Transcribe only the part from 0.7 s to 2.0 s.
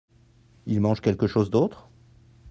mangent quelque chose d'autre?